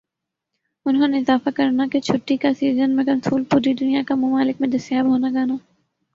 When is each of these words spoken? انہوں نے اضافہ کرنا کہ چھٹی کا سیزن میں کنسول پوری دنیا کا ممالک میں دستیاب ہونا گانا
انہوں 0.85 1.07
نے 1.07 1.17
اضافہ 1.17 1.49
کرنا 1.55 1.85
کہ 1.91 1.99
چھٹی 1.99 2.37
کا 2.37 2.53
سیزن 2.59 2.95
میں 2.95 3.05
کنسول 3.05 3.43
پوری 3.43 3.73
دنیا 3.73 4.01
کا 4.07 4.15
ممالک 4.17 4.61
میں 4.61 4.69
دستیاب 4.69 5.05
ہونا 5.05 5.29
گانا 5.33 5.55